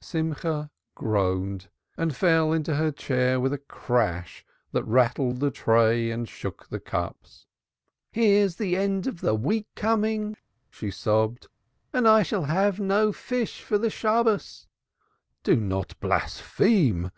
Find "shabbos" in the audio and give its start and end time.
13.90-14.68